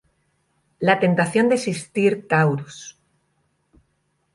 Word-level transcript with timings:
La 0.79 0.99
tentación 0.99 1.47
de 1.47 1.53
existir 1.53 2.27
Taurus. 2.27 2.97